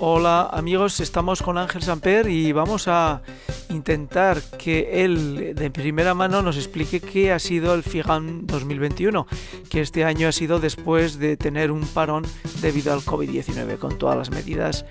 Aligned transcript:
Hola 0.00 0.48
amigos, 0.52 1.00
estamos 1.00 1.42
con 1.42 1.58
Ángel 1.58 1.82
Samper 1.82 2.28
y 2.28 2.52
vamos 2.52 2.86
a 2.86 3.20
intentar 3.68 4.40
que 4.56 5.04
él 5.04 5.56
de 5.56 5.70
primera 5.72 6.14
mano 6.14 6.40
nos 6.40 6.56
explique 6.56 7.00
qué 7.00 7.32
ha 7.32 7.40
sido 7.40 7.74
el 7.74 7.82
FIGAN 7.82 8.46
2021, 8.46 9.26
que 9.68 9.80
este 9.80 10.04
año 10.04 10.28
ha 10.28 10.32
sido 10.32 10.60
después 10.60 11.18
de 11.18 11.36
tener 11.36 11.72
un 11.72 11.84
parón 11.84 12.24
debido 12.62 12.92
al 12.92 13.00
COVID-19, 13.00 13.78
con 13.78 13.98
todas 13.98 14.16
las 14.16 14.30
medidas 14.30 14.84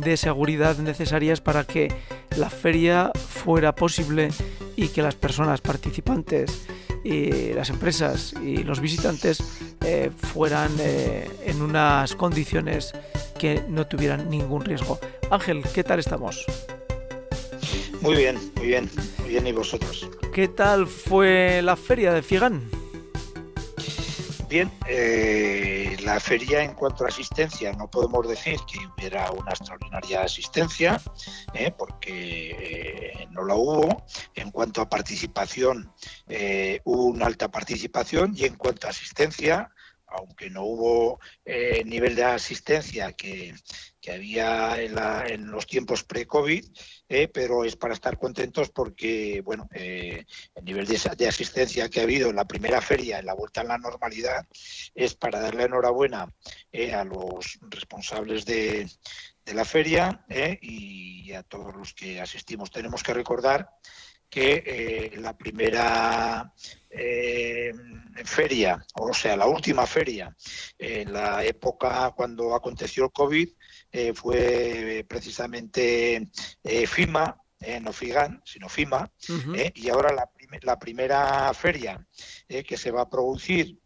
de 0.00 0.16
seguridad 0.16 0.78
necesarias 0.78 1.42
para 1.42 1.64
que 1.64 1.92
la 2.38 2.48
feria 2.48 3.12
fuera 3.14 3.74
posible 3.74 4.30
y 4.76 4.88
que 4.88 5.02
las 5.02 5.14
personas 5.14 5.60
participantes 5.60 6.66
y 7.04 7.52
las 7.52 7.70
empresas 7.70 8.34
y 8.42 8.64
los 8.64 8.80
visitantes 8.80 9.42
eh, 9.84 10.10
fueran 10.32 10.72
eh, 10.80 11.28
en 11.44 11.62
unas 11.62 12.14
condiciones 12.16 12.92
que 13.38 13.62
no 13.68 13.86
tuvieran 13.86 14.30
ningún 14.30 14.64
riesgo. 14.64 14.98
Ángel, 15.30 15.62
¿qué 15.74 15.84
tal 15.84 15.98
estamos? 15.98 16.46
Muy 18.00 18.16
bien, 18.16 18.36
muy 18.56 18.66
bien, 18.66 18.90
muy 19.18 19.28
bien 19.28 19.46
y 19.46 19.52
vosotros. 19.52 20.08
¿Qué 20.32 20.48
tal 20.48 20.86
fue 20.86 21.60
la 21.62 21.76
feria 21.76 22.12
de 22.12 22.22
Figan? 22.22 22.62
Bien, 24.48 24.70
eh, 24.88 25.83
la 26.04 26.20
feria 26.20 26.62
en 26.62 26.74
cuanto 26.74 27.04
a 27.04 27.08
asistencia 27.08 27.72
no 27.72 27.90
podemos 27.90 28.28
decir 28.28 28.58
que 28.70 28.78
hubiera 28.86 29.30
una 29.30 29.50
extraordinaria 29.50 30.22
asistencia, 30.22 31.00
eh, 31.54 31.72
porque 31.76 32.50
eh, 32.50 33.26
no 33.30 33.44
la 33.44 33.54
hubo. 33.54 34.04
En 34.34 34.50
cuanto 34.50 34.80
a 34.80 34.88
participación, 34.88 35.92
hubo 36.84 37.04
una 37.04 37.26
alta 37.26 37.50
participación 37.50 38.34
y 38.36 38.44
en 38.44 38.56
cuanto 38.56 38.86
a 38.86 38.90
asistencia, 38.90 39.70
aunque 40.06 40.50
no 40.50 40.64
hubo 40.64 41.20
el 41.44 41.88
nivel 41.88 42.14
de 42.14 42.24
asistencia 42.24 43.12
que, 43.12 43.54
que 44.04 44.12
había 44.12 44.78
en, 44.82 45.50
los 45.50 45.66
tiempos 45.66 46.04
pre-COVID, 46.04 46.62
eh, 47.08 47.26
pero 47.28 47.64
es 47.64 47.74
para 47.74 47.94
estar 47.94 48.18
contentos 48.18 48.68
porque, 48.68 49.40
bueno, 49.42 49.66
eh, 49.72 50.26
el 50.54 50.64
nivel 50.66 50.86
de, 50.86 51.26
asistencia 51.26 51.88
que 51.88 52.00
ha 52.00 52.02
habido 52.02 52.28
en 52.28 52.36
la 52.36 52.44
primera 52.44 52.82
feria, 52.82 53.18
en 53.18 53.24
la 53.24 53.32
vuelta 53.32 53.62
a 53.62 53.64
la 53.64 53.78
normalidad, 53.78 54.46
es 54.94 55.14
para 55.14 55.40
darle 55.40 55.64
enhorabuena 55.64 56.30
eh, 56.70 56.92
a 56.92 57.02
los 57.04 57.58
responsables 57.62 58.44
de, 58.44 58.90
la 59.46 59.64
feria 59.64 60.24
y 60.60 61.32
a 61.32 61.42
todos 61.42 61.74
los 61.74 61.94
que 61.94 62.20
asistimos. 62.20 62.70
Tenemos 62.70 63.02
que 63.02 63.14
recordar 63.14 63.70
que 64.28 65.12
la 65.16 65.36
primera 65.36 66.52
feria, 68.24 68.84
o 68.94 69.12
sea, 69.12 69.36
la 69.36 69.46
última 69.46 69.86
feria, 69.86 70.34
en 70.78 71.12
la 71.12 71.44
época 71.44 72.12
cuando 72.16 72.54
aconteció 72.54 73.04
el 73.04 73.12
COVID, 73.12 73.48
eh, 73.96 74.12
fue 74.12 75.06
precisamente 75.08 76.28
eh, 76.64 76.86
FIMA, 76.88 77.40
eh, 77.60 77.78
no 77.78 77.92
FIGAN, 77.92 78.42
sino 78.44 78.68
FIMA, 78.68 79.08
y 79.72 79.88
ahora 79.88 80.12
la, 80.12 80.28
la 80.62 80.78
primera 80.80 81.54
feria 81.54 82.04
que 82.48 82.76
se 82.76 82.90
va 82.90 83.02
a 83.02 83.08
producir, 83.08 83.78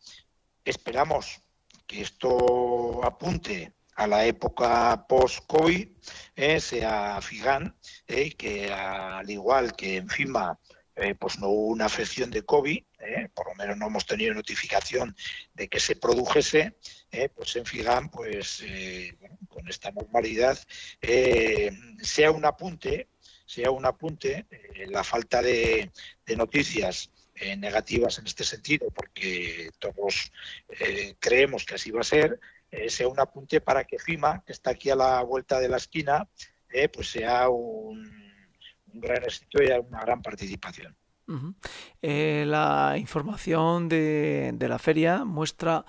esperamos 0.64 1.42
que 1.86 2.01
esto 2.01 3.05
apunte 3.05 3.75
a 3.97 4.06
la 4.06 4.25
época 4.25 5.05
post-COVID, 5.06 5.89
sea 6.59 7.20
FIGAN, 7.20 7.77
que 8.06 8.73
al 8.73 9.29
igual 9.29 9.77
que 9.77 9.97
en 9.97 10.09
FIMA 10.09 10.59
pues 11.19 11.39
no 11.39 11.48
hubo 11.48 11.67
una 11.67 11.84
afección 11.84 12.31
de 12.31 12.47
COVID, 12.47 12.83
por 13.35 13.49
lo 13.49 13.55
menos 13.55 13.77
no 13.77 13.87
hemos 13.87 14.07
tenido 14.07 14.35
notificación 14.35 15.15
de 15.55 15.69
que 15.69 15.81
se 15.81 15.97
produjese, 15.97 16.77
pues 17.35 17.57
en 17.57 17.65
FIGAN, 17.65 18.11
pues 18.11 18.63
con 19.59 19.69
esta 19.69 19.91
normalidad, 19.91 20.59
eh, 21.01 21.71
sea 22.01 22.31
un 22.31 22.45
apunte, 22.45 23.09
sea 23.45 23.71
un 23.71 23.85
apunte, 23.87 24.47
eh, 24.51 24.87
la 24.89 25.03
falta 25.03 25.43
de, 25.43 25.91
noticias 26.37 27.11
eh, 27.35 27.57
negativas 27.57 28.19
en 28.19 28.27
este 28.27 28.45
sentido, 28.45 28.91
porque 28.91 29.70
todos 29.79 30.31
creemos 31.19 31.64
que 31.64 31.75
así 31.75 31.91
va 31.91 32.01
a 32.01 32.05
ser, 32.05 32.39
sea 32.89 33.08
un 33.08 33.19
apunte 33.19 33.61
para 33.61 33.85
que 33.85 33.98
FIMA, 33.98 34.45
que 34.45 34.53
está 34.53 34.70
aquí 34.70 34.91
a 34.91 34.97
la 34.97 35.23
vuelta 35.23 35.58
de 35.58 35.69
la 35.69 35.79
esquina, 35.79 36.29
pues 36.92 37.11
sea 37.11 37.48
un, 37.48 38.17
gran 38.87 39.23
éxito 39.25 39.63
y 39.63 39.70
una 39.70 40.01
gran 40.01 40.23
participación. 40.23 40.97
La 42.02 42.96
información 42.98 43.89
de, 43.89 44.52
de 44.55 44.68
la 44.68 44.78
feria 44.78 45.24
muestra 45.24 45.84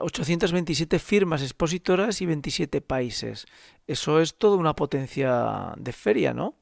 827 0.00 0.96
eh, 0.96 0.98
firmas 0.98 1.42
expositoras 1.42 2.20
y 2.20 2.26
27 2.26 2.80
países. 2.80 3.46
Eso 3.86 4.20
es 4.20 4.36
toda 4.36 4.56
una 4.56 4.74
potencia 4.74 5.74
de 5.76 5.92
feria, 5.92 6.32
¿no? 6.32 6.56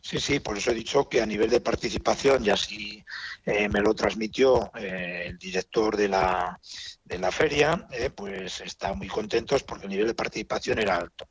Sí, 0.00 0.18
sí, 0.20 0.40
por 0.40 0.56
eso 0.56 0.70
he 0.70 0.74
dicho 0.74 1.08
que 1.08 1.20
a 1.20 1.26
nivel 1.26 1.50
de 1.50 1.60
participación, 1.60 2.44
y 2.44 2.50
así 2.50 3.04
eh, 3.44 3.68
me 3.68 3.80
lo 3.80 3.94
transmitió 3.94 4.70
eh, 4.76 5.24
el 5.26 5.38
director 5.38 5.96
de 5.96 6.08
la, 6.08 6.58
de 7.04 7.18
la 7.18 7.30
feria, 7.30 7.86
pues 8.14 8.60
está 8.60 8.94
muy 8.94 9.08
contentos 9.08 9.62
porque 9.64 9.86
el 9.86 9.90
nivel 9.90 10.06
de 10.08 10.14
participación 10.14 10.78
era 10.78 10.96
alto. 10.96 11.27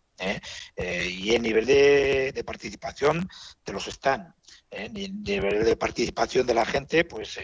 Y 0.78 1.34
el 1.34 1.42
nivel 1.42 1.66
de, 1.66 2.44
participación 2.46 3.28
de 3.66 3.74
los 3.74 3.88
están. 3.88 4.34
el 4.72 5.24
nivel 5.24 5.64
de 5.64 5.76
participación 5.76 6.46
de 6.48 6.54
la 6.54 6.66
gente, 6.66 7.06
pues 7.06 7.40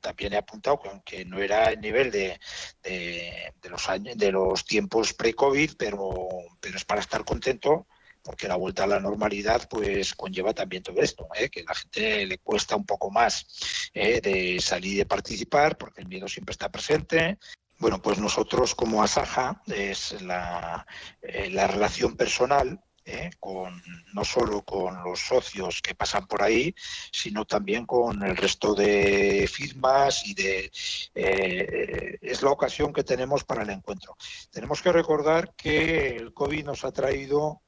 también 0.00 0.34
he 0.34 0.36
apuntado 0.36 0.80
que 0.80 0.88
aunque 0.88 1.24
no 1.24 1.40
era 1.40 1.70
el 1.70 1.80
nivel 1.80 2.10
de, 2.12 2.38
de, 2.82 3.52
los 3.68 3.88
años, 3.88 4.16
de 4.16 4.30
los 4.30 4.64
tiempos 4.64 5.12
pre-COVID, 5.14 5.72
pero, 5.76 6.28
pero 6.60 6.76
es 6.76 6.84
para 6.84 7.00
estar 7.00 7.24
contento 7.24 7.86
porque 8.26 8.48
la 8.48 8.56
vuelta 8.56 8.84
a 8.84 8.88
la 8.88 8.98
normalidad 8.98 9.68
pues 9.68 10.14
conlleva 10.14 10.52
también 10.52 10.82
todo 10.82 11.00
esto, 11.00 11.28
¿eh? 11.34 11.48
que 11.48 11.60
a 11.60 11.64
la 11.64 11.74
gente 11.74 12.26
le 12.26 12.38
cuesta 12.38 12.74
un 12.74 12.84
poco 12.84 13.10
más 13.10 13.46
¿eh? 13.94 14.20
de 14.20 14.60
salir 14.60 14.94
y 14.94 14.96
de 14.98 15.06
participar 15.06 15.78
porque 15.78 16.02
el 16.02 16.08
miedo 16.08 16.26
siempre 16.26 16.52
está 16.52 16.68
presente. 16.68 17.38
Bueno, 17.78 18.00
pues 18.00 18.18
nosotros 18.18 18.74
como 18.74 19.02
Asaja 19.02 19.62
es 19.66 20.20
la, 20.22 20.86
eh, 21.20 21.50
la 21.50 21.66
relación 21.66 22.16
personal 22.16 22.80
¿eh? 23.06 23.30
con, 23.38 23.82
no 24.12 24.24
solo 24.24 24.62
con 24.62 25.02
los 25.04 25.20
socios 25.20 25.80
que 25.80 25.94
pasan 25.94 26.26
por 26.26 26.42
ahí, 26.42 26.74
sino 27.12 27.44
también 27.44 27.86
con 27.86 28.22
el 28.22 28.36
resto 28.36 28.74
de 28.74 29.48
firmas 29.50 30.26
y 30.26 30.34
de... 30.34 30.70
Eh, 31.14 32.18
es 32.20 32.42
la 32.42 32.50
ocasión 32.50 32.92
que 32.92 33.04
tenemos 33.04 33.44
para 33.44 33.62
el 33.62 33.70
encuentro. 33.70 34.16
Tenemos 34.50 34.82
que 34.82 34.92
recordar 34.92 35.54
que 35.54 36.16
el 36.16 36.34
COVID 36.34 36.64
nos 36.64 36.84
ha 36.84 36.92
traído 36.92 37.62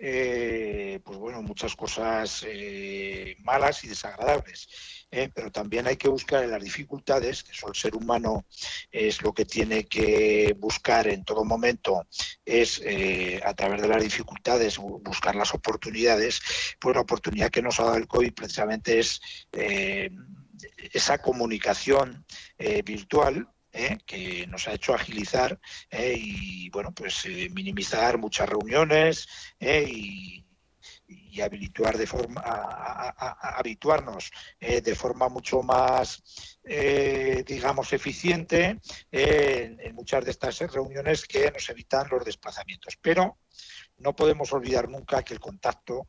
eh, 0.00 1.00
pues 1.04 1.18
bueno, 1.18 1.42
muchas 1.42 1.74
cosas 1.74 2.44
eh, 2.46 3.36
malas 3.42 3.82
y 3.82 3.88
desagradables. 3.88 4.68
¿eh? 5.10 5.28
pero 5.34 5.50
también 5.50 5.86
hay 5.86 5.96
que 5.96 6.08
buscar 6.08 6.44
en 6.44 6.50
las 6.52 6.62
dificultades, 6.62 7.42
que 7.42 7.52
eso 7.52 7.66
el 7.68 7.74
ser 7.74 7.96
humano 7.96 8.46
es 8.92 9.22
lo 9.22 9.32
que 9.32 9.44
tiene 9.44 9.86
que 9.86 10.54
buscar 10.58 11.08
en 11.08 11.24
todo 11.24 11.44
momento, 11.44 12.06
es 12.44 12.82
a 13.42 13.54
través 13.54 13.82
de 13.82 13.88
las 13.88 14.02
dificultades 14.02 14.78
buscar 14.78 15.34
las 15.34 15.54
oportunidades. 15.54 16.40
Pues 16.78 16.94
la 16.94 17.00
oportunidad 17.02 17.50
que 17.50 17.62
nos 17.62 17.80
ha 17.80 17.84
dado 17.84 17.96
el 17.96 18.06
COVID 18.06 18.34
precisamente 18.34 18.98
es 19.00 19.20
esa 20.92 21.18
comunicación 21.18 22.24
virtual 22.84 23.48
¿eh? 23.72 23.98
que 24.06 24.46
nos 24.46 24.68
ha 24.68 24.72
hecho 24.72 24.94
agilizar 24.94 25.58
¿eh? 25.90 26.14
y 26.16 26.70
bueno 26.70 26.92
pues 26.92 27.24
eh, 27.26 27.48
minimizar 27.52 28.18
muchas 28.18 28.48
reuniones 28.48 29.28
y, 29.60 30.44
habituar 31.40 31.96
de 31.96 32.06
forma 32.08 32.42
habituarnos 32.42 34.32
de 34.58 34.94
forma 34.96 35.28
mucho 35.28 35.62
más 35.62 36.20
digamos 37.46 37.92
eficiente 37.92 38.80
en, 39.12 39.94
muchas 39.94 40.24
de 40.24 40.32
estas 40.32 40.58
reuniones 40.58 41.26
que 41.26 41.52
nos 41.52 41.68
evitan 41.70 42.08
los 42.10 42.24
desplazamientos. 42.24 42.98
Pero 43.00 43.38
no 43.98 44.16
podemos 44.16 44.52
olvidar 44.52 44.88
nunca 44.88 45.22
que 45.22 45.34
el 45.34 45.38
contacto 45.38 46.08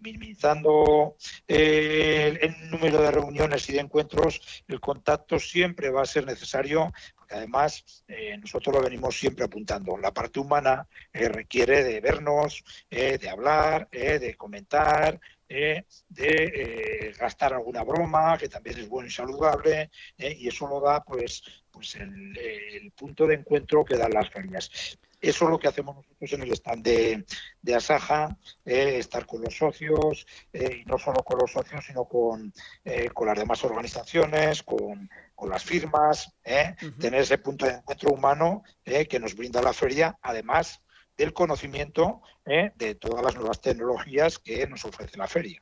minimizando 0.00 1.16
eh, 1.46 2.38
el, 2.40 2.70
número 2.70 3.02
de 3.02 3.10
reuniones 3.10 3.68
y 3.68 3.72
de 3.72 3.80
encuentros, 3.80 4.64
el 4.68 4.80
contacto 4.80 5.38
siempre 5.38 5.90
va 5.90 6.02
a 6.02 6.06
ser 6.06 6.26
necesario, 6.26 6.92
porque 7.16 7.34
además 7.34 8.04
eh, 8.08 8.36
nosotros 8.38 8.74
lo 8.74 8.82
venimos 8.82 9.18
siempre 9.18 9.44
apuntando. 9.44 9.96
La 9.96 10.12
parte 10.12 10.40
humana 10.40 10.86
requiere 11.12 11.82
de 11.84 12.00
vernos, 12.00 12.64
de 12.90 13.28
hablar, 13.28 13.88
de 13.90 14.34
comentar, 14.36 15.20
de 15.48 17.14
gastar 17.18 17.54
alguna 17.54 17.82
broma, 17.82 18.36
que 18.38 18.48
también 18.48 18.78
es 18.78 18.88
bueno 18.88 19.08
y 19.08 19.12
saludable, 19.12 19.90
y 20.18 20.48
eso 20.48 20.66
lo 20.66 20.80
da 20.80 21.02
pues, 21.02 21.42
pues 21.70 21.94
el, 21.96 22.36
el 22.38 22.90
punto 22.92 23.26
de 23.26 23.34
encuentro 23.36 23.84
que 23.84 23.96
dan 23.96 24.12
las 24.12 24.30
ferias. 24.30 24.98
Eso 25.24 25.46
es 25.46 25.50
lo 25.50 25.58
que 25.58 25.68
hacemos 25.68 25.96
nosotros 25.96 26.32
en 26.34 26.42
el 26.42 26.52
stand 26.52 26.84
de, 26.84 27.74
Asaja, 27.74 28.36
eh, 28.64 28.98
estar 28.98 29.24
con 29.24 29.40
los 29.40 29.56
socios, 29.56 30.26
eh, 30.52 30.82
y 30.82 30.84
no 30.84 30.98
solo 30.98 31.24
con 31.24 31.38
los 31.38 31.50
socios, 31.50 31.82
sino 31.86 32.04
con, 32.04 32.52
eh, 32.84 33.08
con 33.08 33.26
las 33.26 33.38
demás 33.38 33.64
organizaciones, 33.64 34.62
con 34.62 35.08
con 35.34 35.50
las 35.50 35.64
firmas, 35.64 36.32
tener 36.44 37.20
ese 37.20 37.38
punto 37.38 37.66
de 37.66 37.72
encuentro 37.72 38.12
humano 38.12 38.62
que 38.84 39.18
nos 39.18 39.34
brinda 39.34 39.60
la 39.60 39.72
feria, 39.72 40.16
además 40.22 40.80
del 41.16 41.32
conocimiento 41.32 42.22
de 42.46 42.94
todas 42.94 43.24
las 43.24 43.34
nuevas 43.34 43.60
tecnologías 43.60 44.38
que 44.38 44.64
nos 44.68 44.84
ofrece 44.84 45.18
la 45.18 45.26
feria. 45.26 45.60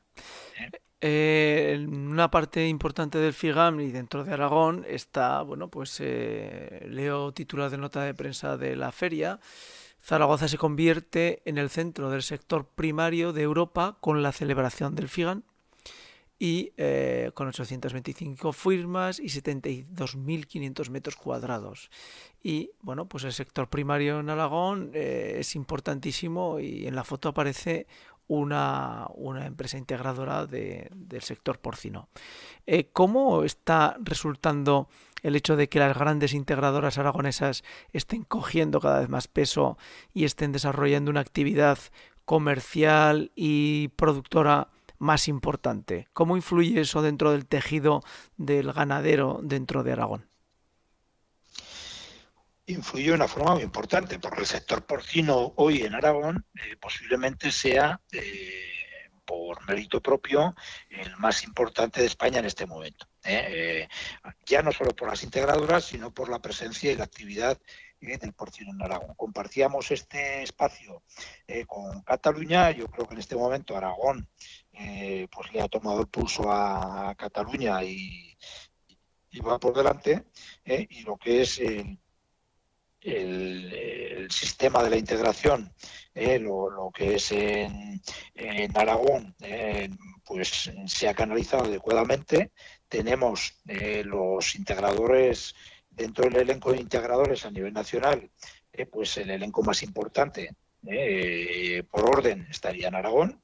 Eh, 1.05 1.85
una 2.13 2.29
parte 2.29 2.67
importante 2.67 3.17
del 3.17 3.33
FIGAM 3.33 3.79
y 3.81 3.91
dentro 3.91 4.23
de 4.23 4.33
Aragón 4.33 4.85
está, 4.87 5.41
bueno, 5.41 5.69
pues 5.69 5.97
eh, 5.99 6.85
leo 6.87 7.33
títulos 7.33 7.71
de 7.71 7.79
nota 7.79 8.03
de 8.03 8.13
prensa 8.13 8.55
de 8.55 8.75
la 8.75 8.91
feria. 8.91 9.39
Zaragoza 9.99 10.47
se 10.47 10.59
convierte 10.59 11.41
en 11.45 11.57
el 11.57 11.71
centro 11.71 12.11
del 12.11 12.21
sector 12.21 12.67
primario 12.67 13.33
de 13.33 13.41
Europa 13.41 13.97
con 13.99 14.21
la 14.21 14.31
celebración 14.31 14.93
del 14.93 15.09
FIGAM 15.09 15.41
y 16.37 16.73
eh, 16.77 17.31
con 17.33 17.47
825 17.47 18.53
firmas 18.53 19.19
y 19.19 19.29
72.500 19.29 20.89
metros 20.91 21.15
cuadrados. 21.15 21.89
Y 22.43 22.71
bueno, 22.81 23.07
pues 23.07 23.23
el 23.23 23.33
sector 23.33 23.69
primario 23.69 24.19
en 24.19 24.29
Aragón 24.29 24.91
es 24.93 25.55
importantísimo 25.55 26.59
y 26.59 26.85
en 26.85 26.95
la 26.95 27.05
foto 27.05 27.29
aparece 27.29 27.87
una, 28.27 29.07
empresa 29.45 29.77
integradora 29.77 30.45
del 30.45 31.21
sector 31.21 31.59
porcino. 31.59 32.09
Eh, 32.65 32.89
¿Cómo 32.91 33.43
está 33.43 33.97
resultando 34.01 34.87
el 35.21 35.35
hecho 35.35 35.55
de 35.55 35.69
que 35.69 35.79
las 35.79 35.97
grandes 35.97 36.33
integradoras 36.33 36.97
aragonesas 36.97 37.63
estén 37.91 38.23
cogiendo 38.23 38.79
cada 38.79 38.99
vez 38.99 39.09
más 39.09 39.27
peso 39.27 39.77
y 40.13 40.25
estén 40.25 40.51
desarrollando 40.51 41.11
una 41.11 41.21
actividad 41.21 41.77
comercial 42.25 43.31
y 43.35 43.89
productora 43.89 44.69
más 44.97 45.27
importante? 45.27 46.07
¿Cómo 46.13 46.35
influye 46.35 46.81
eso 46.81 47.01
dentro 47.01 47.31
del 47.31 47.45
tejido 47.45 48.01
del 48.37 48.71
ganadero 48.73 49.39
dentro 49.43 49.83
de 49.83 49.93
Aragón? 49.93 50.32
Influyó 52.65 53.11
de 53.11 53.15
una 53.15 53.27
forma 53.27 53.53
muy 53.53 53.63
importante, 53.63 54.19
porque 54.19 54.41
el 54.41 54.45
sector 54.45 54.85
porcino 54.85 55.53
hoy 55.57 55.81
en 55.81 55.95
Aragón 55.95 56.45
eh, 56.55 56.77
posiblemente 56.77 57.51
sea, 57.51 57.99
eh, 58.11 59.09
por 59.25 59.65
mérito 59.67 60.01
propio, 60.01 60.55
el 60.89 61.15
más 61.17 61.43
importante 61.43 62.01
de 62.01 62.07
España 62.07 62.39
en 62.39 62.45
este 62.45 62.65
momento. 62.65 63.07
¿eh? 63.23 63.87
ya 64.45 64.61
no 64.61 64.71
solo 64.73 64.93
por 64.93 65.09
las 65.09 65.23
integradoras, 65.23 65.85
sino 65.85 66.13
por 66.13 66.29
la 66.29 66.41
presencia 66.41 66.91
y 66.91 66.95
la 66.95 67.05
actividad 67.05 67.57
del 68.01 68.33
porcino 68.33 68.71
en 68.71 68.81
Aragón. 68.81 69.15
Compartíamos 69.15 69.89
este 69.91 70.43
espacio 70.43 71.03
con 71.67 72.01
Cataluña, 72.01 72.71
yo 72.71 72.87
creo 72.87 73.07
que 73.07 73.13
en 73.13 73.21
este 73.21 73.37
momento 73.37 73.77
Aragón 73.77 74.27
pues 74.73 75.53
le 75.53 75.61
ha 75.61 75.69
tomado 75.69 76.01
el 76.01 76.07
pulso 76.07 76.51
a, 76.51 77.15
Cataluña 77.15 77.81
y, 77.81 78.37
va 79.39 79.57
por 79.57 79.73
delante, 79.73 80.25
y 80.65 81.03
lo 81.03 81.15
que 81.15 81.43
es 81.43 81.59
el 81.59 81.97
el, 83.03 84.27
sistema 84.29 84.81
de 84.83 84.89
la 84.89 84.97
integración, 84.97 85.71
eh, 86.15 86.39
lo, 86.39 86.91
que 86.93 87.15
es 87.15 87.31
en, 87.31 88.01
Aragón, 88.73 89.35
eh, 89.41 89.89
pues 90.25 90.71
se 90.87 91.07
ha 91.07 91.13
canalizado 91.13 91.65
adecuadamente. 91.65 92.51
Tenemos 92.87 93.61
eh, 93.67 94.03
los 94.05 94.55
integradores 94.55 95.53
dentro 95.89 96.25
del 96.25 96.37
elenco 96.37 96.71
de 96.71 96.79
integradores 96.79 97.45
a 97.45 97.51
nivel 97.51 97.73
nacional, 97.73 98.31
pues 98.91 99.17
el 99.17 99.29
elenco 99.29 99.61
más 99.61 99.83
importante 99.83 100.55
por 101.91 102.09
orden 102.09 102.47
estaría 102.49 102.87
en 102.87 102.95
Aragón. 102.95 103.41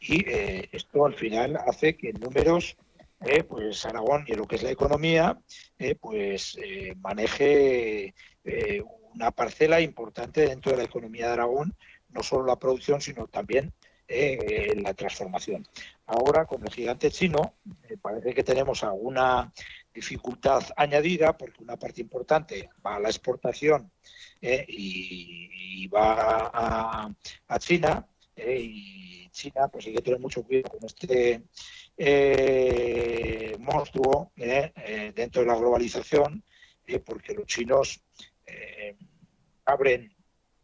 y 0.00 0.24
esto 0.72 1.04
al 1.04 1.14
final 1.14 1.56
hace 1.66 1.96
que 1.96 2.10
en 2.10 2.20
números 3.24 3.46
pues 3.48 3.84
Aragón 3.86 4.24
y 4.26 4.34
lo 4.34 4.46
que 4.46 4.56
es 4.56 4.62
la 4.62 4.70
economía, 4.70 5.38
pues 6.00 6.58
maneje 7.00 8.14
eh, 8.44 8.82
una 9.14 9.30
parcela 9.30 9.80
importante 9.80 10.46
dentro 10.46 10.72
de 10.72 10.78
la 10.78 10.84
economía 10.84 11.26
de 11.26 11.32
Aragón, 11.32 11.74
no 12.10 12.22
solo 12.22 12.46
la 12.46 12.58
producción, 12.58 13.00
sino 13.00 13.26
también 13.26 13.72
eh, 14.06 14.74
la 14.82 14.92
transformación. 14.92 15.66
Ahora, 16.06 16.44
con 16.44 16.62
el 16.62 16.72
gigante 16.72 17.10
chino, 17.10 17.54
parece 18.02 18.34
que 18.34 18.44
tenemos 18.44 18.84
alguna 18.84 19.52
dificultad 19.94 20.62
añadida, 20.76 21.36
porque 21.38 21.62
una 21.62 21.78
parte 21.78 22.02
importante 22.02 22.68
va 22.84 22.96
a 22.96 23.00
la 23.00 23.08
exportación 23.08 23.90
eh, 24.42 24.64
y, 24.68 25.86
va 25.88 26.50
a, 27.48 27.58
China, 27.58 28.06
y 28.36 29.28
China 29.30 29.68
pues 29.68 29.86
hay 29.86 29.94
que 29.94 30.02
tener 30.02 30.20
mucho 30.20 30.42
cuidado 30.42 30.70
con 30.70 30.84
este 30.84 31.42
monstruo 33.58 34.32
dentro 34.36 35.42
de 35.42 35.46
la 35.46 35.56
globalización, 35.56 36.42
porque 37.04 37.34
los 37.34 37.46
chinos 37.46 38.02
eh, 38.46 38.96
abren, 39.64 40.12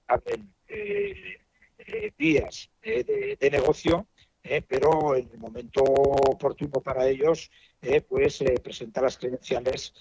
abren 0.07 0.53
eh, 0.69 1.39
eh, 1.79 2.13
vías 2.17 2.71
de, 2.83 3.49
negocio, 3.51 4.07
pero 4.69 5.17
en 5.17 5.31
el 5.33 5.39
momento 5.39 5.83
oportuno 5.83 6.81
para 6.83 7.09
ellos, 7.09 7.51
pues 8.09 8.43
presentar 8.63 9.05
las 9.05 9.19
credenciales 9.19 9.95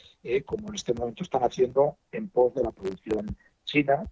como 0.45 0.69
en 0.69 0.75
este 0.75 0.93
momento 0.93 1.23
están 1.23 1.43
haciendo 1.43 1.97
en 2.11 2.29
pos 2.29 2.53
de 2.55 2.63
la 2.63 2.71
producción 2.71 3.35
china 3.63 4.09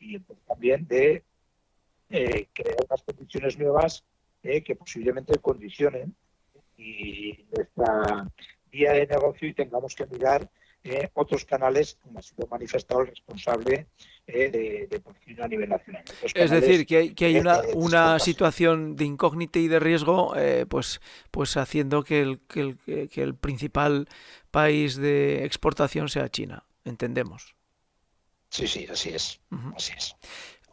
y 0.00 0.18
también 0.46 0.86
de 0.86 1.24
crear 2.08 2.76
unas 2.88 3.02
condiciones 3.02 3.58
nuevas 3.58 4.04
que 4.42 4.76
posiblemente 4.76 5.38
condicionen 5.40 6.14
y 6.76 7.46
nuestra 7.56 8.30
vía 8.70 8.92
de 8.92 9.06
negocio 9.06 9.48
y 9.48 9.54
tengamos 9.54 9.94
que 9.94 10.06
mirar 10.06 10.48
eh, 10.88 11.10
otros 11.14 11.44
canales, 11.44 11.98
como 12.00 12.20
ha 12.20 12.22
sido 12.22 12.46
manifestado 12.46 13.00
el 13.00 13.08
responsable 13.08 13.88
eh, 14.24 14.86
de, 14.88 15.00
porcino 15.00 15.42
a 15.42 15.48
nivel 15.48 15.68
nacional. 15.68 16.04
es 16.32 16.50
decir, 16.50 16.86
que 16.86 16.96
hay, 16.96 17.14
que 17.14 17.24
hay 17.24 17.38
una, 17.38 17.60
una 17.74 18.18
situación 18.20 18.94
de 18.94 19.04
incógnita 19.04 19.58
y 19.58 19.66
de 19.66 19.80
riesgo, 19.80 20.36
eh, 20.36 20.64
pues, 20.64 21.00
pues 21.32 21.56
haciendo 21.56 22.04
que 22.04 22.20
el, 22.20 22.38
que, 22.46 22.60
el, 22.60 23.08
que 23.08 23.22
el 23.22 23.34
principal 23.34 24.08
país 24.52 24.96
de 24.96 25.44
exportación 25.44 26.08
sea 26.08 26.28
China, 26.28 26.64
entendemos. 26.84 27.56
Sí, 28.50 28.68
sí, 28.68 28.86
así 28.88 29.10
es. 29.10 29.40
Así 29.74 29.92
es. 29.96 30.14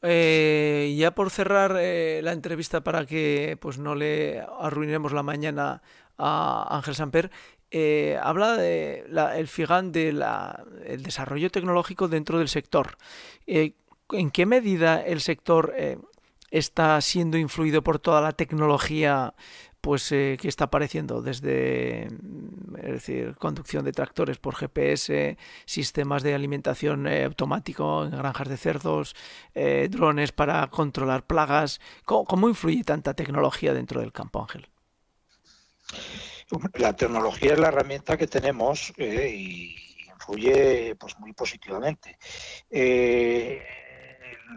Ya 0.04 1.12
por 1.16 1.30
cerrar 1.30 1.72
la 1.72 2.32
entrevista 2.32 2.82
para 2.82 3.06
que 3.06 3.58
pues 3.60 3.78
no 3.78 3.96
le 3.96 4.42
arruinemos 4.60 5.14
la 5.14 5.24
mañana 5.24 5.82
a 6.18 6.68
Ángel 6.78 6.96
Samper, 6.96 7.32
eh, 7.76 8.20
habla 8.22 8.56
de 8.56 9.04
el 9.36 9.48
FIGAN 9.48 9.92
del 9.92 10.24
desarrollo 11.00 11.50
tecnológico 11.50 12.08
dentro 12.08 12.38
del 12.38 12.48
sector. 12.48 12.98
Eh, 13.48 13.74
¿En 14.12 14.30
qué 14.30 14.46
medida 14.46 15.02
el 15.02 15.22
sector 15.22 15.74
eh, 15.76 15.98
está 16.52 17.02
siendo 17.02 17.36
influido 17.36 17.82
por 17.82 17.98
toda 17.98 18.22
la 18.22 18.34
tecnología 18.34 19.34
pues 19.84 20.08
que 20.08 20.48
está 20.48 20.66
apareciendo 20.66 21.22
desde 21.22 22.06
es 22.06 22.92
decir, 22.94 23.36
conducción 23.36 23.84
de 23.84 23.92
tractores 23.92 24.38
por 24.38 24.56
GPS, 24.56 25.38
sistemas 25.66 26.24
de 26.24 26.34
alimentación 26.34 27.06
automático 27.08 28.06
en 28.06 28.12
granjas 28.12 28.48
de 28.48 28.58
cerdos, 28.58 29.16
drones 29.90 30.32
para 30.32 30.68
controlar 30.68 31.26
plagas. 31.26 31.82
¿Cómo 32.06 32.48
influye 32.48 32.84
tanta 32.84 33.14
tecnología 33.14 33.74
dentro 33.74 34.00
del 34.00 34.14
campo, 34.14 34.42
Ángel? 34.42 34.70
La 36.76 36.96
tecnología 36.96 37.54
es 37.54 37.60
la 37.60 37.70
herramienta 37.70 38.18
que 38.18 38.28
tenemos 38.28 38.94
eh, 38.98 39.30
y 39.36 39.76
influye 40.08 40.96
pues 40.96 41.18
muy 41.20 41.34
positivamente. 41.34 42.18
Eh, 42.70 43.62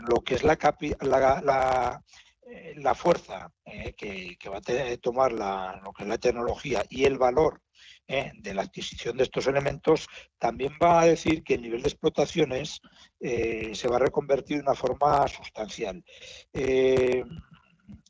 lo 0.09 0.21
que 0.21 0.35
es 0.35 0.45
la, 0.45 0.59
la, 1.01 2.03
eh, 2.03 2.03
la, 2.77 2.95
fuerza 2.95 3.53
que, 3.97 4.39
va 4.49 4.59
a 4.59 4.97
tomar 4.99 5.33
la, 5.33 5.81
lo 5.85 5.93
que 5.93 6.03
es 6.03 6.09
la 6.09 6.19
tecnología 6.19 6.85
y 6.89 7.05
el 7.05 7.19
valor 7.19 7.63
de 8.07 8.55
la 8.55 8.63
adquisición 8.63 9.17
de 9.17 9.25
estos 9.25 9.49
elementos, 9.49 10.07
también 10.39 10.73
va 10.83 11.01
a 11.01 11.07
decir 11.07 11.43
que 11.43 11.55
el 11.55 11.63
nivel 11.63 11.83
de 11.83 11.89
explotaciones 11.89 12.81
se 13.21 13.89
va 13.89 13.97
a 13.97 14.01
reconvertir 14.01 14.59
de 14.59 14.63
una 14.63 14.75
forma 14.75 15.27
sustancial. 15.29 16.05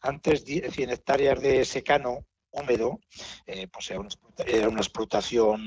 antes 0.02 0.44
100 0.44 0.90
hectáreas 0.90 1.40
de 1.40 1.64
secano 1.64 2.26
húmedo, 2.56 3.00
eh, 3.46 3.68
pues 3.68 3.90
era 3.90 4.00
una, 4.68 4.80
explotación 4.80 5.60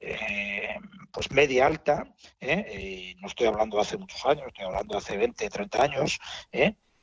eh, 0.00 0.76
pues 1.12 1.30
media 1.30 1.66
alta, 1.66 2.14
¿eh? 2.40 3.14
no 3.20 3.28
estoy 3.28 3.46
hablando 3.46 3.76
de 3.76 3.82
hace 3.82 3.98
muchos 3.98 4.24
años, 4.24 4.46
estoy 4.48 4.64
hablando 4.64 4.94
de 4.94 4.98
hace 4.98 5.16
20, 5.16 5.48
30 5.48 5.82
años, 5.82 6.18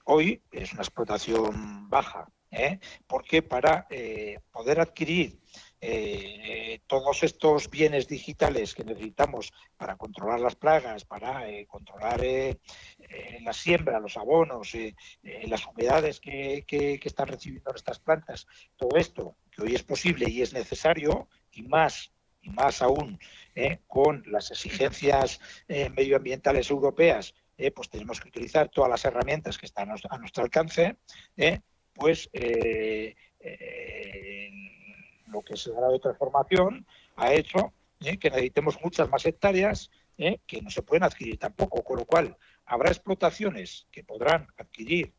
hoy 0.08 0.42
es 0.52 0.74
una 0.74 0.82
explotación 0.82 1.90
baja, 1.90 2.28
porque 3.08 3.42
para 3.42 3.88
poder 4.52 4.80
adquirir 4.80 5.40
eh, 5.80 6.80
todos 6.88 7.22
estos 7.22 7.70
bienes 7.70 8.08
digitales 8.08 8.74
que 8.74 8.84
necesitamos 8.84 9.54
para 9.78 9.96
controlar 9.96 10.40
las 10.40 10.56
plagas, 10.56 11.06
para 11.06 11.48
eh, 11.50 11.68
controlar 11.68 12.24
eh, 12.24 12.60
eh, 13.00 13.40
la 13.44 13.54
siembra, 13.54 14.00
los 14.00 14.18
abonos, 14.18 14.72
las 15.22 15.66
humedades 15.68 16.20
que, 16.20 16.66
están 17.04 17.28
recibiendo 17.28 17.74
estas 17.76 18.00
plantas, 18.00 18.48
todo 18.76 18.98
esto 18.98 19.38
que 19.52 19.62
hoy 19.62 19.76
es 19.76 19.84
posible 19.84 20.30
y 20.30 20.42
es 20.42 20.54
necesario, 20.54 21.28
y 21.52 21.64
más 21.64 22.12
y 22.42 22.50
más 22.50 22.82
aún 22.82 23.20
con 23.88 24.24
las 24.28 24.52
exigencias 24.52 25.40
medioambientales 25.68 26.70
europeas, 26.70 27.34
pues 27.76 27.90
tenemos 27.90 28.20
que 28.22 28.30
utilizar 28.30 28.70
todas 28.70 28.90
las 28.90 29.04
herramientas 29.06 29.58
que 29.58 29.66
están 29.66 29.90
a 29.90 30.18
nuestro 30.18 30.44
alcance, 30.44 30.98
pues 31.94 32.30
lo 35.28 35.42
que 35.42 35.54
es 35.54 35.68
el 35.68 35.74
grado 35.74 35.94
de 35.94 36.00
transformación 36.00 36.86
ha 37.16 37.34
hecho 37.34 37.74
que 38.00 38.30
necesitemos 38.30 38.78
muchas 38.84 39.10
más 39.10 39.26
hectáreas 39.26 39.90
que 40.16 40.62
no 40.62 40.70
se 40.70 40.84
pueden 40.84 41.04
adquirir 41.04 41.38
tampoco, 41.40 41.84
con 41.84 41.98
lo 41.98 42.06
cual 42.06 42.38
habrá 42.66 42.90
explotaciones 42.90 43.88
que 43.92 44.04
podrán 44.04 44.48
adquirir 44.58 45.14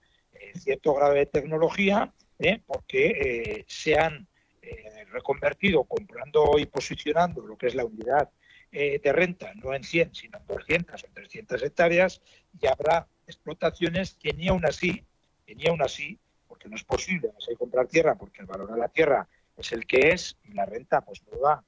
cierto 0.54 0.94
grado 0.94 1.14
de 1.14 1.26
tecnología 1.26 2.12
¿eh? 2.38 2.60
porque 2.66 3.06
eh, 3.06 3.64
se 3.66 3.98
han 3.98 4.26
eh, 4.62 5.04
reconvertido 5.10 5.84
comprando 5.84 6.58
y 6.58 6.66
posicionando 6.66 7.46
lo 7.46 7.56
que 7.56 7.68
es 7.68 7.74
la 7.74 7.84
unidad 7.84 8.30
de 8.70 9.12
renta, 9.12 9.52
no 9.54 9.74
en 9.74 9.82
100, 9.82 10.14
sino 10.14 10.38
en 10.38 10.46
200 10.46 11.02
o 11.02 11.06
300 11.12 11.62
hectáreas, 11.62 12.20
y 12.60 12.66
habrá 12.66 13.06
explotaciones 13.26 14.14
que 14.14 14.32
ni 14.32 14.48
aún 14.48 14.64
así, 14.66 15.04
que 15.46 15.54
ni 15.54 15.66
aún 15.66 15.82
así, 15.82 16.18
porque 16.46 16.68
no 16.68 16.76
es 16.76 16.84
posible 16.84 17.28
no 17.28 17.56
comprar 17.56 17.86
tierra, 17.86 18.14
porque 18.14 18.40
el 18.40 18.46
valor 18.46 18.72
de 18.72 18.78
la 18.78 18.88
tierra 18.88 19.28
es 19.56 19.72
el 19.72 19.86
que 19.86 20.10
es, 20.10 20.36
y 20.44 20.52
la 20.52 20.66
renta 20.66 21.00
pues 21.00 21.22
no 21.30 21.38
da 21.38 21.64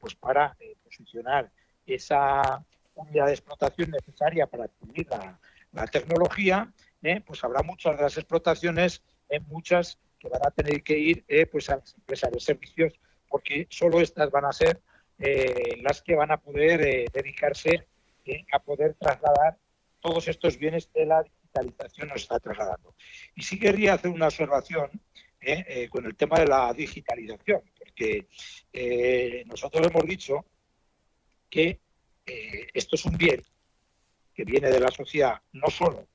pues 0.00 0.14
para 0.14 0.56
posicionar 0.82 1.50
esa 1.86 2.64
unidad 2.94 3.26
de 3.26 3.32
explotación 3.32 3.90
necesaria 3.90 4.46
para 4.46 4.64
adquirir 4.64 5.06
la, 5.10 5.38
la 5.72 5.86
tecnología, 5.86 6.72
pues 7.26 7.44
habrá 7.44 7.62
muchas 7.62 7.96
de 7.96 8.02
las 8.02 8.16
explotaciones, 8.16 9.02
muchas 9.48 9.98
que 10.18 10.28
van 10.28 10.40
a 10.46 10.50
tener 10.50 10.82
que 10.82 10.98
ir 10.98 11.24
eh, 11.28 11.46
pues 11.46 11.68
a 11.68 11.76
las 11.76 11.94
empresas 11.94 12.32
de 12.32 12.40
servicios, 12.40 12.94
porque 13.28 13.66
solo 13.68 14.00
estas 14.00 14.30
van 14.30 14.46
a 14.46 14.52
ser 14.52 14.80
eh, 15.18 15.76
las 15.82 16.02
que 16.02 16.14
van 16.14 16.30
a 16.30 16.38
poder 16.38 16.80
eh, 16.82 17.06
dedicarse 17.12 17.86
a 18.52 18.58
poder 18.58 18.94
trasladar 18.94 19.58
todos 20.00 20.28
estos 20.28 20.56
bienes 20.56 20.86
que 20.86 21.04
la 21.04 21.22
digitalización 21.22 22.08
nos 22.08 22.22
está 22.22 22.40
trasladando. 22.40 22.94
Y 23.34 23.42
sí 23.42 23.58
querría 23.58 23.94
hacer 23.94 24.10
una 24.10 24.26
observación 24.26 24.90
con 25.90 26.06
el 26.06 26.16
tema 26.16 26.38
de 26.38 26.46
la 26.46 26.72
digitalización, 26.72 27.60
porque 27.78 28.28
nosotros 29.44 29.86
hemos 29.86 30.04
dicho 30.06 30.46
que 31.50 31.80
esto 32.24 32.96
es 32.96 33.04
un 33.04 33.18
bien 33.18 33.42
que 34.32 34.44
viene 34.44 34.70
de 34.70 34.80
la 34.80 34.90
sociedad, 34.90 35.42
no 35.52 35.68
solo 35.68 36.08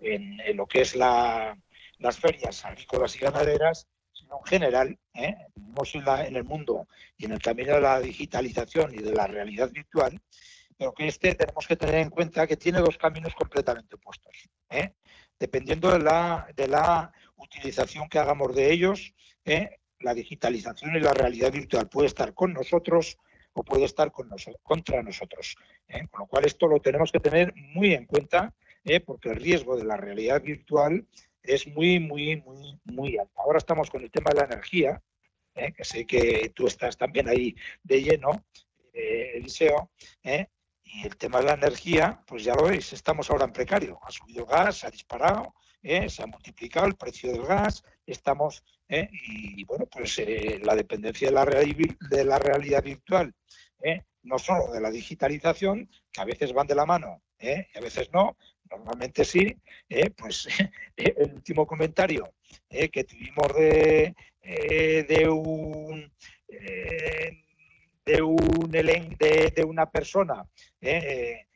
en 0.00 0.56
lo 0.56 0.66
que 0.66 0.80
es 0.80 0.96
la, 0.96 1.58
las 2.00 2.18
ferias 2.18 2.64
agrícolas 2.64 3.14
y 3.16 3.18
ganaderas, 3.18 3.86
sino 4.20 4.38
en 4.38 4.44
general, 4.44 4.98
¿eh? 5.14 5.34
vivimos 5.54 5.94
en, 5.94 6.36
el 6.36 6.44
mundo 6.44 6.86
y 7.16 7.24
en 7.24 7.32
el 7.32 7.40
camino 7.40 7.74
de 7.74 7.80
la 7.80 8.00
digitalización 8.00 8.94
y 8.94 8.98
de 8.98 9.12
la 9.12 9.26
realidad 9.26 9.70
virtual, 9.70 10.20
pero 10.76 10.92
que 10.92 11.08
este 11.08 11.34
tenemos 11.34 11.66
que 11.66 11.76
tener 11.76 11.96
en 11.96 12.10
cuenta 12.10 12.46
que 12.46 12.56
tiene 12.56 12.80
dos 12.80 12.98
caminos 12.98 13.34
completamente 13.34 13.96
opuestos. 13.96 14.32
¿eh? 14.68 14.94
Dependiendo 15.38 15.90
de 15.90 16.00
la, 16.00 16.46
de 16.54 16.68
la 16.68 17.12
utilización 17.36 18.08
que 18.08 18.18
hagamos 18.18 18.54
de 18.54 18.70
ellos, 18.70 19.14
¿eh? 19.44 19.78
la 20.00 20.14
digitalización 20.14 20.96
y 20.96 21.00
la 21.00 21.14
realidad 21.14 21.52
virtual 21.52 21.88
puede 21.88 22.08
estar 22.08 22.34
con 22.34 22.52
nosotros 22.52 23.18
o 23.52 23.64
puede 23.64 23.84
estar 23.84 24.12
con 24.12 24.30
contra 24.62 25.02
nosotros. 25.02 25.56
Con 26.10 26.20
lo 26.20 26.26
cual 26.26 26.44
esto 26.44 26.68
lo 26.68 26.80
tenemos 26.80 27.10
que 27.10 27.20
tener 27.20 27.52
muy 27.74 27.94
en 27.94 28.06
cuenta, 28.06 28.54
porque 29.04 29.30
el 29.30 29.36
riesgo 29.36 29.76
de 29.76 29.84
la 29.84 29.96
realidad 29.96 30.40
virtual 30.40 31.04
es 31.42 31.66
muy, 31.66 31.98
muy, 31.98 32.36
muy, 32.42 32.80
muy 32.84 33.18
alta. 33.18 33.40
Ahora 33.44 33.58
estamos 33.58 33.90
con 33.90 34.02
el 34.02 34.10
tema 34.10 34.30
de 34.30 34.40
la 34.40 34.46
energía, 34.46 35.02
¿eh? 35.54 35.72
que 35.72 35.84
sé 35.84 36.06
que 36.06 36.52
tú 36.54 36.66
estás 36.66 36.96
también 36.96 37.28
ahí 37.28 37.54
de 37.82 38.02
lleno, 38.02 38.44
eh, 38.92 39.32
Eliseo, 39.36 39.90
¿eh? 40.22 40.48
y 40.82 41.06
el 41.06 41.16
tema 41.16 41.38
de 41.38 41.46
la 41.46 41.54
energía, 41.54 42.22
pues 42.26 42.44
ya 42.44 42.54
lo 42.54 42.64
veis, 42.64 42.92
estamos 42.92 43.30
ahora 43.30 43.44
en 43.44 43.52
precario. 43.52 43.98
Ha 44.02 44.10
subido 44.10 44.44
gas, 44.44 44.78
se 44.78 44.86
ha 44.86 44.90
disparado, 44.90 45.54
¿eh? 45.82 46.08
se 46.08 46.22
ha 46.22 46.26
multiplicado 46.26 46.86
el 46.86 46.96
precio 46.96 47.32
del 47.32 47.46
gas, 47.46 47.84
estamos, 48.06 48.64
y 48.88 49.62
bueno, 49.64 49.86
pues 49.86 50.20
la 50.62 50.74
dependencia 50.74 51.28
de 51.28 51.34
la, 52.24 52.38
realidad 52.38 52.82
virtual, 52.82 53.32
no 54.22 54.38
solo 54.40 54.72
de 54.72 54.80
la 54.80 54.90
digitalización, 54.90 55.88
que 56.10 56.20
a 56.20 56.24
veces 56.24 56.52
van 56.52 56.66
de 56.66 56.74
la 56.74 56.86
mano 56.86 57.22
y 57.38 57.78
a 57.78 57.80
veces 57.80 58.10
no, 58.12 58.36
normalmente 58.70 59.24
sí, 59.24 59.56
eh, 59.88 60.10
pues 60.10 60.46
el 60.96 61.32
último 61.34 61.66
comentario 61.66 62.32
eh, 62.68 62.88
que 62.88 63.04
tuvimos 63.04 63.54
de, 63.54 64.14
eh, 64.42 65.04
de 65.08 65.28
un 65.28 66.12
de 68.04 68.22
un 68.22 68.70
de, 68.70 69.52
de 69.54 69.64
una 69.64 69.88
persona 69.88 70.44
de 70.80 71.46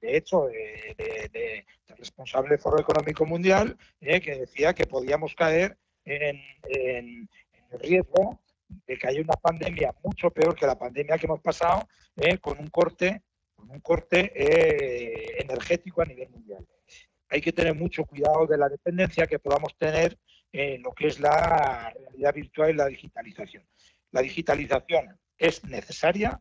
hecho 0.00 0.46
de, 0.46 1.64
responsable 1.96 2.50
del 2.50 2.58
Foro 2.58 2.80
Económico 2.80 3.24
Mundial 3.26 3.76
que 4.00 4.38
decía 4.40 4.74
que 4.74 4.86
podíamos 4.86 5.34
caer 5.34 5.76
en, 6.04 6.40
en, 6.64 7.28
el 7.70 7.80
riesgo 7.80 8.40
de 8.68 8.96
que 8.96 9.06
haya 9.06 9.20
una 9.20 9.34
pandemia 9.34 9.94
mucho 10.02 10.30
peor 10.30 10.56
que 10.56 10.66
la 10.66 10.78
pandemia 10.78 11.18
que 11.18 11.26
hemos 11.26 11.40
pasado 11.40 11.88
con 12.40 12.58
un 12.58 12.68
corte 12.68 13.22
un 13.58 13.80
corte 13.80 14.32
eh, 14.34 15.36
energético 15.40 16.02
a 16.02 16.06
nivel 16.06 16.30
mundial. 16.30 16.66
Hay 17.28 17.40
que 17.40 17.52
tener 17.52 17.74
mucho 17.74 18.04
cuidado 18.04 18.46
de 18.46 18.56
la 18.56 18.68
dependencia 18.68 19.26
que 19.26 19.38
podamos 19.38 19.76
tener 19.76 20.18
en 20.52 20.82
lo 20.82 20.92
que 20.92 21.08
es 21.08 21.20
la 21.20 21.92
realidad 21.94 22.34
virtual 22.34 22.70
y 22.70 22.74
la 22.74 22.86
digitalización. 22.86 23.66
La 24.12 24.22
digitalización 24.22 25.18
es 25.36 25.64
necesaria, 25.64 26.40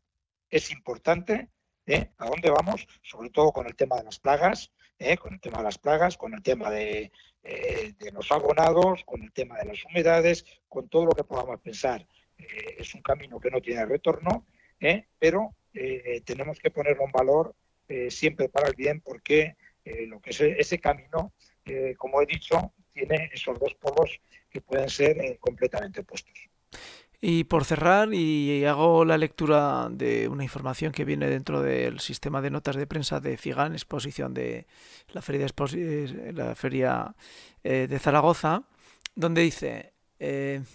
es 0.49 0.71
importante. 0.71 1.49
¿eh? 1.85 2.11
¿A 2.17 2.27
dónde 2.27 2.49
vamos? 2.49 2.87
Sobre 3.01 3.29
todo 3.29 3.51
con 3.51 3.67
el 3.67 3.75
tema 3.75 3.97
de 3.97 4.05
las 4.05 4.19
plagas, 4.19 4.71
¿eh? 4.97 5.17
con 5.17 5.33
el 5.33 5.41
tema 5.41 5.57
de 5.57 5.63
las 5.65 5.77
plagas, 5.77 6.17
con 6.17 6.33
el 6.33 6.41
tema 6.41 6.69
de, 6.69 7.11
de, 7.43 8.11
los 8.13 8.31
abonados, 8.31 9.03
con 9.05 9.23
el 9.23 9.33
tema 9.33 9.57
de 9.57 9.65
las 9.65 9.83
humedades, 9.85 10.45
con 10.69 10.87
todo 10.87 11.05
lo 11.05 11.11
que 11.11 11.25
podamos 11.25 11.59
pensar. 11.59 12.07
es 12.37 12.95
un 12.95 13.01
camino 13.01 13.39
que 13.39 13.51
no 13.51 13.61
tiene 13.61 13.85
retorno, 13.85 14.45
pero 15.19 15.55
eh, 15.79 16.21
tenemos 16.25 16.59
que 16.59 16.71
ponerlo 16.71 17.05
en 17.05 17.11
valor 17.11 17.55
eh, 17.87 18.09
siempre 18.09 18.49
para 18.49 18.67
el 18.67 18.75
bien 18.75 19.01
porque 19.01 19.55
eh, 19.85 20.05
lo 20.07 20.19
que 20.19 20.31
es 20.31 20.41
ese 20.41 20.79
camino, 20.79 21.33
como 21.97 22.21
he 22.21 22.25
dicho, 22.25 22.73
tiene 22.93 23.29
esos 23.33 23.59
dos 23.59 23.73
polos 23.75 24.21
que 24.49 24.61
pueden 24.61 24.89
ser 24.89 25.37
completamente 25.39 25.99
opuestos. 25.99 26.33
Y 27.19 27.43
por 27.43 27.65
cerrar, 27.65 28.13
y 28.13 28.63
hago 28.63 29.03
la 29.03 29.17
lectura 29.17 29.89
de 29.91 30.29
una 30.29 30.45
información 30.45 30.93
que 30.93 31.03
viene 31.03 31.27
dentro 31.27 31.61
del 31.61 31.99
sistema 31.99 32.41
de 32.41 32.51
notas 32.51 32.77
de 32.77 32.87
prensa 32.87 33.19
de 33.19 33.35
FIGAN, 33.35 33.73
exposición 33.73 34.33
de 34.33 34.65
la 35.09 35.21
Feria 35.21 35.45
de, 35.45 36.33
la 36.33 36.55
feria, 36.55 37.15
de 37.63 37.99
Zaragoza, 37.99 38.63
donde 39.13 39.41
dice, 39.41 39.91
en 40.19 40.65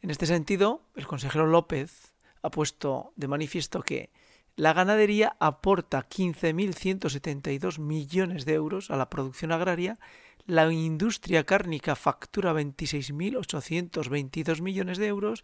este 0.00 0.26
sentido, 0.26 0.82
el 0.96 1.06
consejero 1.06 1.46
López 1.46 2.11
ha 2.42 2.50
puesto 2.50 3.12
de 3.16 3.28
manifiesto 3.28 3.82
que 3.82 4.10
la 4.56 4.74
ganadería 4.74 5.36
aporta 5.40 6.06
15.172 6.08 7.78
millones 7.78 8.44
de 8.44 8.54
euros 8.54 8.90
a 8.90 8.96
la 8.96 9.08
producción 9.08 9.52
agraria, 9.52 10.00
la 10.44 10.70
industria 10.70 11.44
cárnica 11.44 11.96
factura 11.96 12.52
26.822 12.52 14.60
millones 14.60 14.98
de 14.98 15.06
euros, 15.06 15.42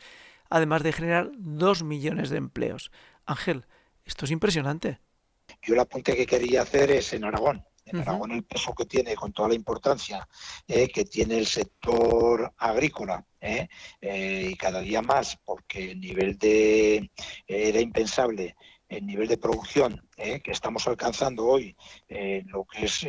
además 0.50 0.82
de 0.82 0.92
generar 0.92 1.30
2 1.38 1.84
millones 1.84 2.28
de 2.30 2.36
empleos. 2.36 2.90
Ángel, 3.24 3.64
esto 4.04 4.26
es 4.26 4.30
impresionante. 4.30 5.00
Yo 5.62 5.72
el 5.74 5.80
apunte 5.80 6.16
que 6.16 6.26
quería 6.26 6.62
hacer 6.62 6.90
es 6.90 7.12
en 7.14 7.24
Aragón. 7.24 7.64
En 7.90 8.00
Aragón 8.00 8.32
el 8.32 8.44
peso 8.44 8.74
que 8.74 8.84
tiene, 8.84 9.14
con 9.14 9.32
toda 9.32 9.48
la 9.48 9.54
importancia 9.54 10.28
eh, 10.66 10.88
que 10.88 11.04
tiene 11.04 11.38
el 11.38 11.46
sector 11.46 12.52
agrícola, 12.58 13.24
eh, 13.40 13.68
eh, 14.00 14.48
y 14.52 14.56
cada 14.56 14.80
día 14.80 15.02
más, 15.02 15.38
porque 15.44 15.92
el 15.92 16.00
nivel 16.00 16.38
de 16.38 17.10
era 17.46 17.80
impensable 17.80 18.56
el 18.88 19.04
nivel 19.04 19.28
de 19.28 19.36
producción 19.36 20.02
que 20.16 20.50
estamos 20.50 20.88
alcanzando 20.88 21.44
hoy, 21.44 21.76
lo 22.46 22.64
que 22.64 22.86
es 22.86 23.06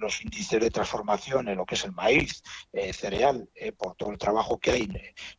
los 0.00 0.22
índices 0.22 0.58
de 0.58 0.70
transformación 0.70 1.48
en 1.48 1.58
lo 1.58 1.66
que 1.66 1.74
es 1.74 1.84
el 1.84 1.92
maíz, 1.92 2.42
cereal, 2.94 3.46
por 3.76 3.94
todo 3.94 4.10
el 4.10 4.16
trabajo 4.16 4.58
que 4.58 4.70
hay, 4.70 4.88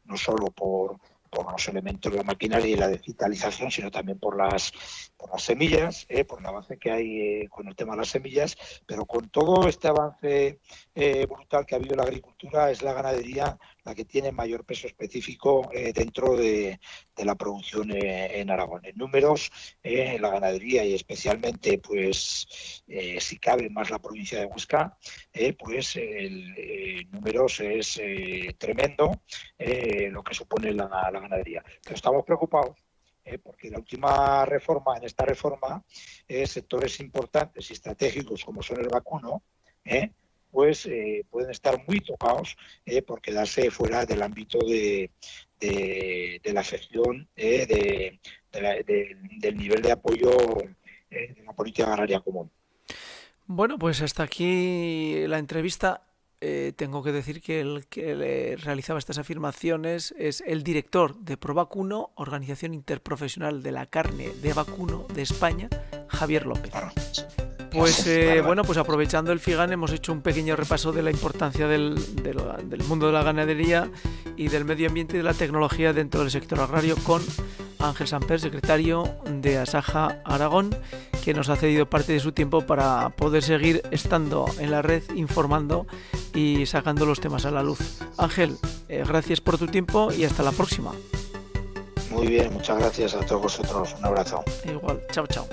no 0.03 0.15
solo 0.15 0.51
por, 0.51 0.99
por 1.33 1.51
los 1.51 1.67
elementos 1.67 2.11
de 2.11 2.19
la 2.19 2.23
maquinaria 2.23 2.67
y 2.67 2.75
la 2.75 2.87
digitalización, 2.87 3.71
sino 3.71 3.89
también 3.89 4.19
por 4.19 4.37
las, 4.37 4.71
por 5.17 5.31
las 5.31 5.41
semillas, 5.41 6.05
eh, 6.07 6.23
por 6.25 6.39
el 6.39 6.45
avance 6.45 6.77
que 6.77 6.91
hay 6.91 7.19
eh, 7.19 7.49
con 7.49 7.67
el 7.67 7.75
tema 7.75 7.93
de 7.93 7.99
las 7.99 8.09
semillas, 8.09 8.55
pero 8.85 9.05
con 9.05 9.29
todo 9.29 9.67
este 9.67 9.87
avance 9.87 10.59
eh, 10.93 11.25
brutal 11.25 11.65
que 11.65 11.75
ha 11.75 11.77
habido 11.77 11.93
en 11.93 11.97
la 11.97 12.03
agricultura, 12.03 12.69
es 12.69 12.81
la 12.83 12.93
ganadería 12.93 13.57
la 13.83 13.93
que 13.93 14.05
tiene 14.05 14.31
mayor 14.31 14.65
peso 14.65 14.87
específico 14.87 15.69
dentro 15.93 16.35
de, 16.35 16.79
la 17.17 17.35
producción 17.35 17.91
en 17.91 18.49
Aragón. 18.49 18.85
En 18.85 18.97
números, 18.97 19.51
la 19.83 20.29
ganadería 20.29 20.85
y 20.85 20.93
especialmente, 20.93 21.79
pues, 21.79 22.47
si 23.19 23.37
cabe 23.39 23.69
más 23.69 23.89
la 23.89 23.99
provincia 23.99 24.39
de 24.39 24.45
Huesca, 24.45 24.97
pues 25.57 25.95
el, 25.95 27.09
números 27.11 27.59
es 27.59 28.01
tremendo 28.57 29.21
lo 29.57 30.23
que 30.23 30.33
supone 30.33 30.73
la, 30.73 30.87
ganadería. 31.11 31.63
Pero 31.83 31.95
estamos 31.95 32.23
preocupados 32.25 32.77
porque 33.41 33.69
la 33.69 33.79
última 33.79 34.45
reforma, 34.45 34.97
en 34.97 35.05
esta 35.05 35.25
reforma, 35.25 35.83
sectores 36.45 36.99
importantes 36.99 37.69
y 37.69 37.73
estratégicos 37.73 38.43
como 38.43 38.61
son 38.61 38.81
el 38.81 38.89
vacuno, 38.89 39.43
pues 40.53 40.87
pueden 41.31 41.49
estar 41.49 41.83
muy 41.87 41.99
tocados 41.99 42.55
por 43.07 43.21
quedarse 43.21 43.71
fuera 43.71 44.05
del 44.05 44.21
ámbito 44.21 44.59
de, 44.59 45.09
de, 45.59 46.53
la 46.53 46.63
gestión 46.63 47.27
de, 47.35 48.19
del 48.51 49.57
nivel 49.57 49.81
de 49.81 49.91
apoyo 49.91 50.29
de 51.09 51.43
la 51.43 51.53
política 51.53 51.91
agraria 51.91 52.19
común. 52.19 52.51
Bueno, 53.45 53.77
pues 53.77 54.01
hasta 54.01 54.23
aquí 54.23 55.25
la 55.27 55.39
entrevista. 55.39 56.07
Eh, 56.45 56.73
tengo 56.75 57.03
que 57.03 57.13
decir 57.13 57.41
que 57.41 57.61
el 57.61 57.87
que 57.87 58.57
realizaba 58.61 58.99
estas 58.99 59.17
afirmaciones 59.17 60.13
es 60.17 60.43
el 60.45 60.61
director 60.61 61.15
de 61.19 61.37
Provacuno, 61.37 62.11
Organización 62.15 62.73
Interprofesional 62.73 63.63
de 63.63 63.71
la 63.71 63.85
Carne 63.85 64.27
de 64.41 64.51
Vacuno 64.51 65.07
de 65.13 65.21
España, 65.21 65.69
Javier 66.09 66.45
López. 66.45 66.73
Pues 67.73 68.05
eh, 68.05 68.41
bueno, 68.41 68.63
pues 68.63 68.77
aprovechando 68.77 69.31
el 69.31 69.39
FIGAN 69.39 69.71
hemos 69.73 69.91
hecho 69.91 70.13
un 70.13 70.21
pequeño 70.21 70.55
repaso 70.55 70.91
de 70.91 71.01
la 71.01 71.11
importancia 71.11 71.67
del, 71.67 71.95
del, 72.21 72.83
mundo 72.83 73.07
de 73.07 73.13
la 73.13 73.23
ganadería 73.23 73.89
y 74.37 74.47
del 74.47 74.63
medio 74.63 74.87
ambiente 74.87 75.15
y 75.15 75.17
de 75.17 75.23
la 75.23 75.33
tecnología 75.33 75.91
dentro 75.91 76.21
del 76.21 76.31
sector 76.31 76.59
agrario 76.59 76.95
con 77.03 77.21
Ángel 77.79 78.07
Samper, 78.07 78.39
secretario 78.39 79.15
de 79.25 79.57
Asaja 79.57 80.21
Aragón, 80.23 80.75
que 81.23 81.33
nos 81.33 81.49
ha 81.49 81.55
cedido 81.55 81.89
parte 81.89 82.13
de 82.13 82.19
su 82.19 82.31
tiempo 82.31 82.61
para 82.61 83.09
poder 83.09 83.43
seguir 83.43 83.81
estando 83.91 84.45
en 84.59 84.71
la 84.71 84.81
red 84.81 85.03
informando 85.15 85.87
y 86.33 86.65
sacando 86.65 87.05
los 87.05 87.19
temas 87.19 87.45
a 87.45 87.51
la 87.51 87.63
luz. 87.63 87.99
Ángel, 88.17 88.57
eh, 88.87 89.03
gracias 89.07 89.41
por 89.41 89.57
tu 89.57 89.67
tiempo 89.67 90.11
y 90.11 90.25
hasta 90.25 90.43
la 90.43 90.51
próxima. 90.51 90.91
Muy 92.11 92.27
bien, 92.27 92.53
muchas 92.53 92.77
gracias 92.77 93.15
a 93.15 93.19
todos 93.21 93.41
vosotros. 93.41 93.95
Un 93.97 94.05
abrazo. 94.05 94.43
Igual, 94.65 95.01
chao, 95.11 95.25
chao. 95.27 95.47